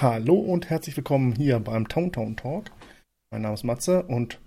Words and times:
Hallo 0.00 0.36
und 0.36 0.70
herzlich 0.70 0.96
willkommen 0.96 1.34
hier 1.34 1.58
beim 1.58 1.88
Town 1.88 2.12
Town 2.12 2.36
Talk. 2.36 2.70
Mein 3.32 3.42
Name 3.42 3.54
ist 3.54 3.64
Matze 3.64 4.04
und 4.04 4.38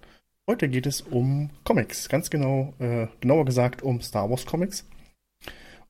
heute 0.47 0.69
geht 0.69 0.85
es 0.85 1.01
um 1.01 1.49
Comics. 1.65 2.07
Ganz 2.07 2.29
genau, 2.29 2.73
äh, 2.79 3.07
genauer 3.19 3.43
gesagt 3.43 3.81
um 3.81 3.99
Star 3.99 4.29
Wars 4.29 4.45
Comics. 4.45 4.87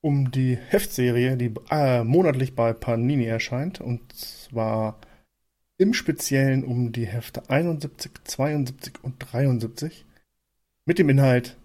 Um 0.01 0.31
die 0.31 0.55
Heftserie, 0.55 1.37
die 1.37 1.53
äh, 1.69 2.03
monatlich 2.03 2.55
bei 2.55 2.73
Panini 2.73 3.25
erscheint. 3.25 3.79
Und 3.79 4.11
zwar 4.15 4.99
im 5.77 5.93
Speziellen 5.93 6.63
um 6.63 6.91
die 6.91 7.05
Hefte 7.05 7.47
71, 7.47 8.13
72 8.23 9.03
und 9.03 9.19
73 9.19 10.07
mit 10.85 10.97
dem 10.97 11.09
Inhalt 11.09 11.55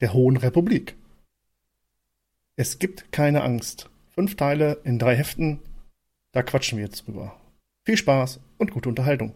der 0.00 0.12
Hohen 0.12 0.38
Republik. 0.38 0.96
Es 2.56 2.80
gibt 2.80 3.12
keine 3.12 3.44
Angst. 3.44 3.90
Fünf 4.10 4.34
Teile 4.34 4.80
in 4.82 4.98
drei 4.98 5.14
Heften. 5.14 5.60
Da 6.34 6.42
quatschen 6.42 6.78
wir 6.78 6.86
jetzt 6.86 7.06
drüber. 7.06 7.32
Viel 7.86 7.96
Spaß 7.96 8.40
und 8.58 8.72
gute 8.72 8.88
Unterhaltung. 8.88 9.34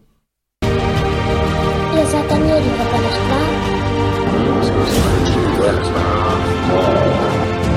Ihr 0.62 2.06
seid 2.06 2.28
der 2.28 2.38
Medienritter, 2.38 2.98
nicht 2.98 3.30
wahr? 3.30 3.48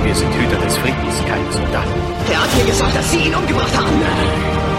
Wir 0.04 0.16
sind 0.16 0.34
Hüter 0.34 0.60
des 0.66 0.76
Friedens, 0.78 1.26
keine 1.28 1.52
Soldaten. 1.52 2.02
Er 2.32 2.42
hat 2.42 2.58
mir 2.58 2.66
gesagt, 2.66 2.96
dass 2.96 3.12
Sie 3.12 3.20
ihn 3.28 3.36
umgebracht 3.36 3.78
haben. 3.78 4.71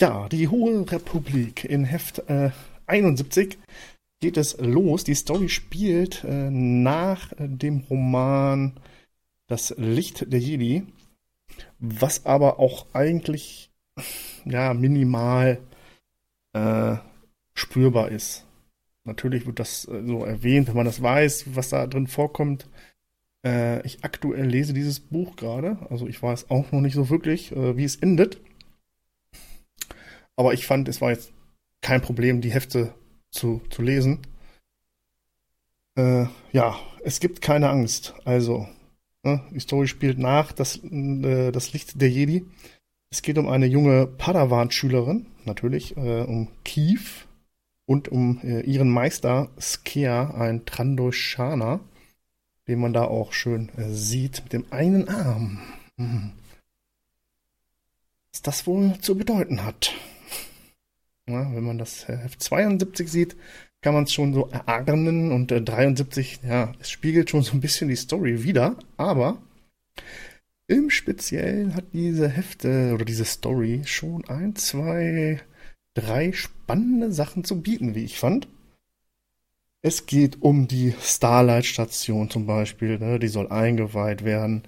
Ja, 0.00 0.28
die 0.28 0.46
Hohe 0.46 0.88
Republik 0.88 1.64
in 1.64 1.84
Heft 1.84 2.20
äh, 2.30 2.50
71 2.86 3.58
geht 4.20 4.36
es 4.36 4.56
los. 4.58 5.02
Die 5.02 5.16
Story 5.16 5.48
spielt 5.48 6.22
äh, 6.22 6.50
nach 6.50 7.32
dem 7.38 7.80
Roman 7.90 8.78
Das 9.48 9.74
Licht 9.76 10.32
der 10.32 10.38
Jedi, 10.38 10.84
was 11.80 12.26
aber 12.26 12.60
auch 12.60 12.86
eigentlich 12.92 13.72
ja 14.44 14.72
minimal 14.72 15.58
äh, 16.52 16.96
spürbar 17.54 18.10
ist. 18.10 18.46
Natürlich 19.02 19.46
wird 19.46 19.58
das 19.58 19.88
äh, 19.88 20.04
so 20.06 20.24
erwähnt, 20.24 20.68
wenn 20.68 20.76
man 20.76 20.86
das 20.86 21.02
weiß, 21.02 21.56
was 21.56 21.70
da 21.70 21.88
drin 21.88 22.06
vorkommt. 22.06 22.68
Äh, 23.44 23.84
ich 23.84 24.04
aktuell 24.04 24.46
lese 24.46 24.74
dieses 24.74 25.00
Buch 25.00 25.34
gerade, 25.34 25.76
also 25.90 26.06
ich 26.06 26.22
weiß 26.22 26.50
auch 26.50 26.70
noch 26.70 26.82
nicht 26.82 26.94
so 26.94 27.10
wirklich, 27.10 27.50
äh, 27.50 27.76
wie 27.76 27.84
es 27.84 27.96
endet. 27.96 28.40
Aber 30.38 30.54
ich 30.54 30.66
fand, 30.66 30.86
es 30.86 31.00
war 31.00 31.10
jetzt 31.10 31.32
kein 31.82 32.00
Problem, 32.00 32.40
die 32.40 32.52
Hefte 32.52 32.94
zu, 33.32 33.60
zu 33.70 33.82
lesen. 33.82 34.20
Äh, 35.96 36.26
ja, 36.52 36.78
es 37.02 37.18
gibt 37.18 37.42
keine 37.42 37.68
Angst. 37.68 38.14
Also, 38.24 38.68
ne, 39.24 39.42
die 39.50 39.58
Story 39.58 39.88
spielt 39.88 40.16
nach 40.16 40.52
das, 40.52 40.76
äh, 40.84 41.50
das 41.50 41.72
Licht 41.72 42.00
der 42.00 42.08
Jedi. 42.08 42.46
Es 43.10 43.22
geht 43.22 43.36
um 43.36 43.48
eine 43.48 43.66
junge 43.66 44.06
Padawan-Schülerin, 44.06 45.26
natürlich, 45.44 45.96
äh, 45.96 46.22
um 46.22 46.46
Keith 46.64 47.26
und 47.84 48.06
um 48.06 48.40
äh, 48.44 48.60
ihren 48.60 48.90
Meister 48.90 49.50
Skea, 49.60 50.36
ein 50.36 50.64
Trandoshana, 50.66 51.80
den 52.68 52.78
man 52.78 52.92
da 52.92 53.06
auch 53.06 53.32
schön 53.32 53.70
äh, 53.76 53.88
sieht, 53.90 54.44
mit 54.44 54.52
dem 54.52 54.66
einen 54.70 55.08
Arm. 55.08 55.58
Hm. 55.96 56.30
Was 58.30 58.42
das 58.42 58.68
wohl 58.68 59.00
zu 59.00 59.18
bedeuten 59.18 59.64
hat. 59.64 59.92
Ja, 61.28 61.54
wenn 61.54 61.64
man 61.64 61.78
das 61.78 62.08
Heft 62.08 62.42
72 62.42 63.10
sieht, 63.10 63.36
kann 63.80 63.94
man 63.94 64.04
es 64.04 64.12
schon 64.12 64.34
so 64.34 64.48
erahnen 64.48 65.30
und 65.32 65.52
äh, 65.52 65.62
73, 65.62 66.40
ja, 66.42 66.72
es 66.80 66.90
spiegelt 66.90 67.30
schon 67.30 67.42
so 67.42 67.52
ein 67.52 67.60
bisschen 67.60 67.88
die 67.88 67.96
Story 67.96 68.42
wieder, 68.42 68.76
aber 68.96 69.38
im 70.66 70.90
Speziellen 70.90 71.74
hat 71.74 71.86
diese 71.92 72.28
Hefte 72.28 72.92
oder 72.94 73.04
diese 73.04 73.24
Story 73.24 73.82
schon 73.84 74.24
ein, 74.28 74.54
zwei, 74.56 75.40
drei 75.94 76.32
spannende 76.32 77.12
Sachen 77.12 77.44
zu 77.44 77.62
bieten, 77.62 77.94
wie 77.94 78.04
ich 78.04 78.18
fand. 78.18 78.48
Es 79.80 80.06
geht 80.06 80.42
um 80.42 80.66
die 80.68 80.94
Starlight-Station 81.00 82.30
zum 82.30 82.46
Beispiel, 82.46 82.98
ne, 82.98 83.18
die 83.18 83.28
soll 83.28 83.48
eingeweiht 83.48 84.24
werden. 84.24 84.64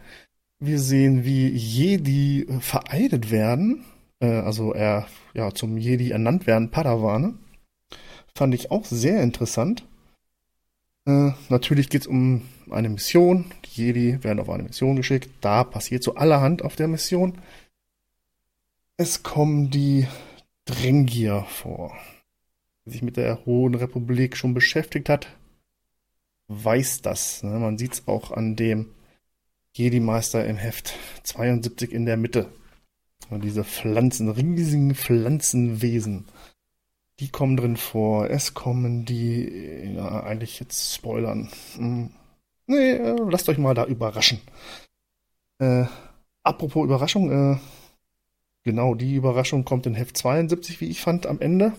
Wir 0.58 0.78
sehen, 0.78 1.24
wie 1.24 1.48
Jedi 1.48 2.46
vereidet 2.60 3.30
werden, 3.30 3.84
äh, 4.20 4.26
also 4.26 4.72
er 4.72 5.06
ja 5.34 5.52
zum 5.52 5.76
Jedi 5.76 6.10
ernannt 6.10 6.46
werden, 6.46 6.70
Padawane. 6.70 7.34
Fand 8.34 8.54
ich 8.54 8.70
auch 8.70 8.84
sehr 8.84 9.22
interessant. 9.22 9.84
Äh, 11.06 11.32
natürlich 11.48 11.88
geht 11.88 12.02
es 12.02 12.06
um 12.06 12.42
eine 12.70 12.88
Mission. 12.88 13.46
Die 13.64 13.82
Jedi 13.82 14.22
werden 14.22 14.40
auf 14.40 14.50
eine 14.50 14.62
Mission 14.62 14.96
geschickt. 14.96 15.30
Da 15.40 15.64
passiert 15.64 16.02
so 16.02 16.14
allerhand 16.14 16.62
auf 16.62 16.76
der 16.76 16.88
Mission. 16.88 17.38
Es 18.96 19.22
kommen 19.22 19.70
die 19.70 20.06
Drengier 20.66 21.44
vor. 21.48 21.96
Wer 22.84 22.92
sich 22.92 23.02
mit 23.02 23.16
der 23.16 23.44
Hohen 23.46 23.74
Republik 23.74 24.36
schon 24.36 24.54
beschäftigt 24.54 25.08
hat, 25.08 25.28
weiß 26.48 27.02
das. 27.02 27.42
Ne? 27.42 27.58
Man 27.58 27.78
sieht 27.78 27.94
es 27.94 28.08
auch 28.08 28.30
an 28.30 28.56
dem 28.56 28.90
Jedi-Meister 29.74 30.44
im 30.46 30.56
Heft 30.56 30.94
72 31.22 31.92
in 31.92 32.06
der 32.06 32.16
Mitte. 32.16 32.50
Und 33.30 33.44
diese 33.44 33.64
Pflanzen, 33.64 34.28
riesigen 34.28 34.94
Pflanzenwesen, 34.94 36.26
die 37.20 37.28
kommen 37.28 37.56
drin 37.56 37.76
vor. 37.76 38.28
Es 38.28 38.54
kommen 38.54 39.04
die, 39.04 39.94
ja, 39.94 40.22
eigentlich 40.24 40.58
jetzt 40.58 40.94
spoilern. 40.94 41.48
Hm. 41.76 42.10
Nee, 42.66 42.92
äh, 42.92 43.16
lasst 43.30 43.48
euch 43.48 43.58
mal 43.58 43.74
da 43.74 43.84
überraschen. 43.84 44.40
Äh, 45.58 45.84
apropos 46.42 46.84
Überraschung, 46.84 47.30
äh, 47.30 47.58
genau, 48.64 48.94
die 48.94 49.14
Überraschung 49.14 49.64
kommt 49.64 49.86
in 49.86 49.94
Heft 49.94 50.16
72, 50.16 50.80
wie 50.80 50.88
ich 50.88 51.00
fand, 51.00 51.26
am 51.26 51.40
Ende. 51.40 51.72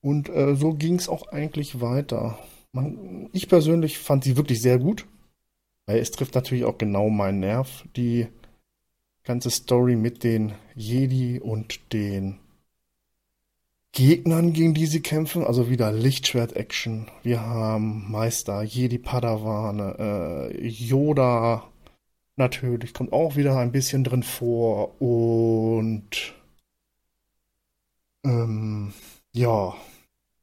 Und 0.00 0.28
äh, 0.28 0.54
so 0.56 0.74
ging 0.74 0.96
es 0.96 1.08
auch 1.08 1.28
eigentlich 1.28 1.80
weiter. 1.80 2.38
Man, 2.72 3.28
ich 3.32 3.48
persönlich 3.48 3.98
fand 3.98 4.24
sie 4.24 4.36
wirklich 4.36 4.60
sehr 4.60 4.78
gut. 4.78 5.06
Weil 5.86 5.98
es 5.98 6.10
trifft 6.10 6.34
natürlich 6.34 6.64
auch 6.64 6.78
genau 6.78 7.08
meinen 7.08 7.40
Nerv. 7.40 7.84
Die 7.96 8.28
ganze 9.24 9.50
Story 9.50 9.96
mit 9.96 10.24
den 10.24 10.54
Jedi 10.74 11.40
und 11.40 11.92
den 11.92 12.38
Gegnern, 13.92 14.52
gegen 14.52 14.74
die 14.74 14.86
sie 14.86 15.00
kämpfen. 15.00 15.44
Also 15.44 15.68
wieder 15.68 15.92
Lichtschwert-Action. 15.92 17.10
Wir 17.22 17.40
haben 17.42 18.10
Meister, 18.10 18.62
Jedi 18.62 18.98
Padawane, 18.98 20.50
äh, 20.52 20.66
Yoda 20.66 21.72
natürlich 22.36 22.94
kommt 22.94 23.12
auch 23.12 23.36
wieder 23.36 23.56
ein 23.58 23.72
bisschen 23.72 24.04
drin 24.04 24.22
vor 24.22 25.00
und 25.00 26.34
ähm, 28.24 28.92
ja, 29.32 29.74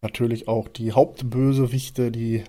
natürlich 0.02 0.48
auch 0.48 0.68
die 0.68 0.92
Hauptbösewichte, 0.92 2.12
die 2.12 2.44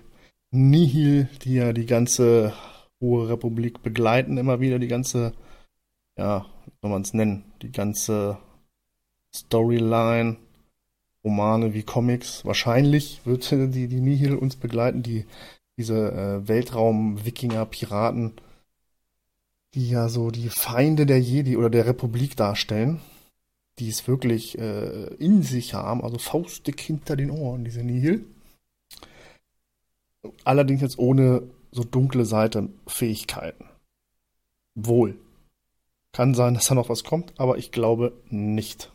Nihil, 0.51 1.29
die 1.43 1.55
ja 1.55 1.73
die 1.73 1.85
ganze 1.85 2.53
Hohe 2.99 3.29
Republik 3.29 3.81
begleiten, 3.81 4.37
immer 4.37 4.59
wieder 4.59 4.79
die 4.79 4.87
ganze 4.87 5.33
ja, 6.21 6.45
wie 6.65 6.71
soll 6.81 6.91
man 6.91 7.01
es 7.01 7.13
nennen, 7.13 7.43
die 7.63 7.71
ganze 7.71 8.37
Storyline, 9.33 10.37
Romane 11.23 11.73
wie 11.73 11.81
Comics. 11.81 12.45
Wahrscheinlich 12.45 13.21
wird 13.25 13.49
die, 13.51 13.87
die 13.87 14.01
Nihil 14.01 14.35
uns 14.35 14.55
begleiten, 14.55 15.01
die, 15.01 15.25
diese 15.77 16.11
äh, 16.11 16.47
Weltraum-Wikinger, 16.47 17.65
Piraten, 17.65 18.33
die 19.73 19.89
ja 19.89 20.09
so 20.09 20.29
die 20.29 20.49
Feinde 20.49 21.07
der 21.07 21.19
Jedi 21.19 21.57
oder 21.57 21.71
der 21.71 21.87
Republik 21.87 22.35
darstellen, 22.35 23.01
die 23.79 23.89
es 23.89 24.07
wirklich 24.07 24.59
äh, 24.59 25.07
in 25.15 25.41
sich 25.41 25.73
haben, 25.73 26.03
also 26.03 26.19
faustdick 26.19 26.79
hinter 26.81 27.15
den 27.15 27.31
Ohren, 27.31 27.63
diese 27.63 27.83
Nihil. 27.83 28.25
Allerdings 30.43 30.81
jetzt 30.81 30.99
ohne 30.99 31.41
so 31.71 31.83
dunkle 31.83 32.25
Seite 32.25 32.69
Fähigkeiten. 32.85 33.65
Wohl. 34.75 35.17
Kann 36.13 36.33
sein, 36.33 36.53
dass 36.53 36.67
da 36.67 36.75
noch 36.75 36.89
was 36.89 37.03
kommt, 37.03 37.33
aber 37.37 37.57
ich 37.57 37.71
glaube 37.71 38.13
nicht. 38.29 38.91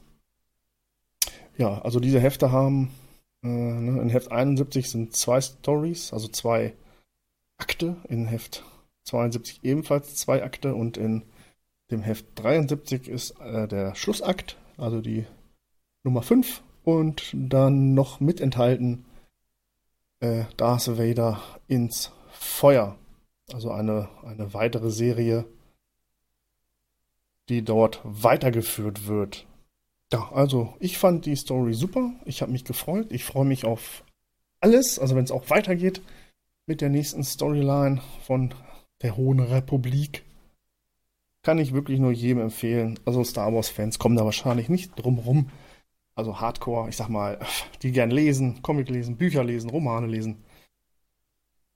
Ja, 1.56 1.80
also 1.80 2.00
diese 2.00 2.20
Hefte 2.20 2.52
haben, 2.52 2.90
äh, 3.42 3.48
ne, 3.48 4.00
in 4.02 4.10
Heft 4.10 4.30
71 4.30 4.90
sind 4.90 5.16
zwei 5.16 5.40
Stories, 5.40 6.12
also 6.12 6.28
zwei 6.28 6.74
Akte, 7.56 7.96
in 8.08 8.26
Heft 8.26 8.64
72 9.04 9.60
ebenfalls 9.62 10.14
zwei 10.16 10.42
Akte 10.42 10.74
und 10.74 10.96
in 10.96 11.22
dem 11.90 12.02
Heft 12.02 12.26
73 12.34 13.08
ist 13.08 13.40
äh, 13.40 13.68
der 13.68 13.94
Schlussakt, 13.94 14.56
also 14.76 15.00
die 15.00 15.24
Nummer 16.02 16.22
5 16.22 16.62
und 16.84 17.32
dann 17.34 17.94
noch 17.94 18.20
mit 18.20 18.40
enthalten 18.40 19.04
äh, 20.20 20.44
Darth 20.56 20.98
Vader 20.98 21.40
ins 21.68 22.12
Feuer. 22.30 22.96
Also 23.52 23.70
eine, 23.70 24.08
eine 24.24 24.54
weitere 24.54 24.90
Serie, 24.90 25.44
die 27.48 27.62
dort 27.62 28.00
weitergeführt 28.04 29.06
wird. 29.06 29.46
Ja, 30.12 30.30
also 30.32 30.74
ich 30.78 30.98
fand 30.98 31.26
die 31.26 31.36
Story 31.36 31.74
super. 31.74 32.12
Ich 32.24 32.42
habe 32.42 32.52
mich 32.52 32.64
gefreut. 32.64 33.08
Ich 33.10 33.24
freue 33.24 33.44
mich 33.44 33.64
auf 33.64 34.04
alles. 34.60 34.98
Also 34.98 35.16
wenn 35.16 35.24
es 35.24 35.32
auch 35.32 35.50
weitergeht 35.50 36.02
mit 36.66 36.80
der 36.80 36.90
nächsten 36.90 37.24
Storyline 37.24 38.00
von 38.24 38.54
der 39.02 39.16
Hohen 39.16 39.40
Republik, 39.40 40.24
kann 41.42 41.58
ich 41.58 41.72
wirklich 41.72 42.00
nur 42.00 42.12
jedem 42.12 42.42
empfehlen. 42.42 42.98
Also 43.04 43.22
Star 43.24 43.52
Wars-Fans 43.52 43.98
kommen 43.98 44.16
da 44.16 44.24
wahrscheinlich 44.24 44.68
nicht 44.68 44.92
drum 44.96 45.18
rum. 45.18 45.50
Also 46.14 46.40
Hardcore, 46.40 46.88
ich 46.88 46.96
sag 46.96 47.08
mal, 47.08 47.38
die 47.82 47.92
gern 47.92 48.10
lesen, 48.10 48.62
Comic 48.62 48.88
lesen, 48.88 49.16
Bücher 49.16 49.44
lesen, 49.44 49.70
Romane 49.70 50.06
lesen. 50.06 50.44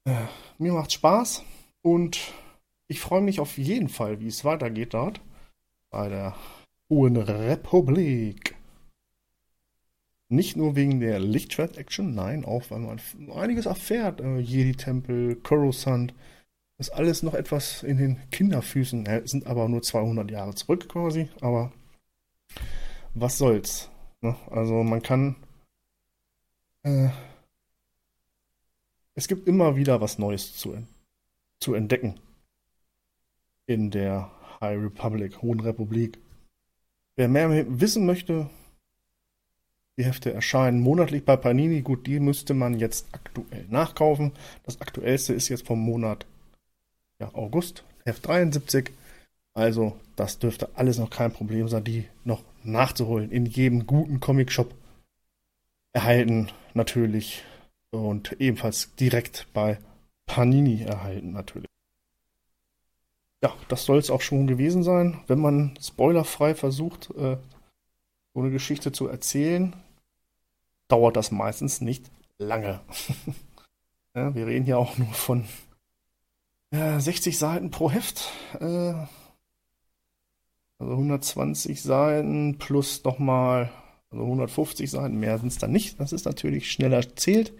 Äh, 0.05 0.15
mir 0.59 0.73
macht 0.73 0.93
Spaß 0.93 1.45
und 1.83 2.33
ich 2.89 3.01
freue 3.01 3.21
mich 3.21 3.39
auf 3.39 3.59
jeden 3.59 3.89
Fall, 3.89 4.21
wie 4.21 4.29
es 4.29 4.45
weitergeht 4.45 4.95
dort 4.95 5.21
bei 5.91 6.09
der 6.09 6.37
Hohen 6.89 7.17
Republik. 7.17 8.57
Nicht 10.29 10.57
nur 10.57 10.77
wegen 10.77 11.01
der 11.01 11.19
Lichtschwert-Action, 11.19 12.15
nein, 12.15 12.45
auch 12.45 12.71
weil 12.71 12.79
man 12.79 13.01
einiges 13.35 13.67
erfährt. 13.67 14.21
Äh, 14.21 14.39
Jedi-Tempel, 14.39 15.37
Coruscant, 15.37 16.15
ist 16.79 16.91
alles 16.91 17.23
noch 17.23 17.35
etwas 17.35 17.83
in 17.83 17.99
den 17.99 18.31
Kinderfüßen. 18.31 19.07
Äh, 19.07 19.27
sind 19.27 19.47
aber 19.47 19.69
nur 19.69 19.83
200 19.83 20.31
Jahre 20.31 20.55
zurück 20.55 20.89
quasi, 20.89 21.29
aber 21.41 21.73
was 23.15 23.39
soll's. 23.39 23.91
Ne? 24.21 24.37
Also 24.51 24.85
man 24.85 25.03
kann. 25.03 25.37
Äh, 26.85 27.09
es 29.15 29.27
gibt 29.27 29.49
immer 29.49 29.77
wieder 29.77 30.01
was 30.01 30.19
Neues 30.19 30.57
zu, 30.57 30.87
zu 31.59 31.75
entdecken. 31.75 32.21
In 33.67 33.91
der 33.91 34.31
High 34.61 34.83
Republic, 34.83 35.43
Hohen 35.43 35.61
Republik. 35.61 36.19
Wer 37.17 37.29
mehr 37.29 37.65
wissen 37.81 38.07
möchte, 38.07 38.49
die 39.97 40.05
Hefte 40.05 40.33
erscheinen 40.33 40.81
monatlich 40.81 41.25
bei 41.25 41.37
Panini. 41.37 41.83
Gut, 41.83 42.07
die 42.07 42.21
müsste 42.21 42.55
man 42.55 42.79
jetzt 42.79 43.07
aktuell 43.13 43.67
nachkaufen. 43.69 44.33
Das 44.65 44.81
aktuellste 44.81 45.35
ist 45.35 45.49
jetzt 45.49 45.67
vom 45.67 45.81
Monat 45.81 46.27
ja, 47.19 47.35
August, 47.35 47.85
Heft 48.05 48.27
73. 48.27 48.93
Also, 49.53 49.97
das 50.17 50.39
dürfte 50.39 50.71
alles 50.75 50.99
noch 50.99 51.11
kein 51.11 51.33
Problem 51.33 51.69
sein, 51.69 51.85
die 51.85 52.07
noch 52.25 52.43
nachzuholen. 52.63 53.31
In 53.31 53.47
jedem 53.47 53.87
guten 53.87 54.21
Comic-Shop 54.21 54.73
erhalten, 55.93 56.49
natürlich. 56.75 57.45
Und 57.91 58.37
ebenfalls 58.39 58.95
direkt 58.95 59.49
bei 59.53 59.79
Panini 60.27 60.83
erhalten, 60.83 61.33
natürlich. 61.33 61.70
Ja, 63.43 63.55
das 63.69 63.85
soll 63.85 63.99
es 63.99 64.11
auch 64.11 64.21
schon 64.21 64.47
gewesen 64.47 64.83
sein. 64.83 65.21
Wenn 65.27 65.41
man 65.41 65.75
spoilerfrei 65.81 66.55
versucht, 66.55 67.11
äh, 67.11 67.39
so 68.35 68.41
eine 68.41 68.51
Geschichte 68.51 68.93
zu 68.93 69.09
erzählen, 69.09 69.75
dauert 70.89 71.17
das 71.17 71.31
meistens 71.31 71.81
nicht 71.81 72.11
lange. 72.39 72.81
ja, 74.15 74.35
wir 74.35 74.47
reden 74.47 74.67
hier 74.67 74.79
auch 74.79 74.99
nur 74.99 75.13
von 75.13 75.45
äh, 76.71 77.01
60 77.01 77.39
Seiten 77.39 77.71
pro 77.71 77.91
Heft. 77.91 78.31
Äh, 78.61 78.95
also 80.79 80.93
120 80.93 81.83
Seiten 81.83 82.59
plus 82.59 83.05
nochmal 83.05 83.71
also 84.11 84.25
150 84.25 84.91
Seiten, 84.91 85.21
mehr 85.21 85.39
sind 85.39 85.49
es 85.49 85.59
dann 85.59 85.71
nicht. 85.73 86.01
Das 86.01 86.13
ist 86.13 86.25
natürlich 86.25 86.71
schneller 86.71 86.97
erzählt. 86.97 87.53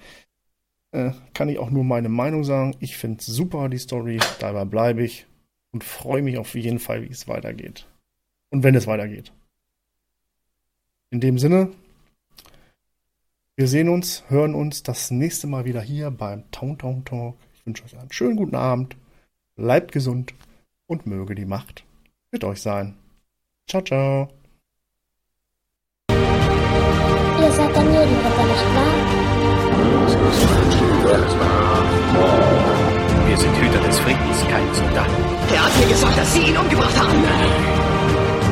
Äh, 0.93 1.13
kann 1.33 1.49
ich 1.49 1.59
auch 1.59 1.71
nur 1.71 1.85
meine 1.85 2.09
Meinung 2.09 2.43
sagen. 2.45 2.75
Ich 2.81 2.97
finde 2.97 3.23
super 3.23 3.69
die 3.69 3.79
Story, 3.79 4.19
dabei 4.41 4.65
bleibe 4.65 5.05
ich 5.05 5.27
und 5.73 5.85
freue 5.85 6.23
mich 6.23 6.39
auf 6.39 6.55
jeden 6.55 6.79
Fall, 6.79 7.03
wie 7.03 7.13
es 7.13 7.29
weitergeht. 7.29 7.87
Und 8.51 8.63
wenn 8.63 8.75
es 8.75 8.87
weitergeht. 8.87 9.33
In 11.11 11.21
dem 11.21 11.39
Sinne, 11.39 11.71
wir 13.57 13.69
sehen 13.69 13.89
uns, 13.89 14.25
hören 14.29 14.55
uns 14.55 14.83
das 14.83 15.11
nächste 15.11 15.47
Mal 15.47 15.65
wieder 15.65 15.81
hier 15.83 16.11
beim 16.11 16.51
Town 16.51 16.79
Town 16.79 17.05
Talk. 17.05 17.37
Ich 17.55 17.67
wünsche 17.67 17.85
euch 17.85 17.99
einen 17.99 18.13
schönen 18.13 18.37
guten 18.37 18.57
Abend, 18.57 18.97
bleibt 19.55 19.93
gesund 19.93 20.35
und 20.87 21.07
möge 21.07 21.35
die 21.35 21.45
Macht 21.45 21.85
mit 22.31 22.43
euch 22.45 22.63
sein. 22.63 22.97
Ciao, 23.69 23.83
ciao. 23.83 24.29
Ihr 26.09 27.53
seid 27.53 27.75
daneben, 27.75 28.13
nicht 28.13 28.25
wahr? 32.15 32.70
Sie 36.33 36.43
ihn 36.43 36.57
umgebracht 36.57 36.97
haben. 36.97 37.25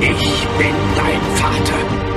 Ich 0.00 0.46
bin 0.58 0.74
dein 0.96 1.36
Vater. 1.36 2.07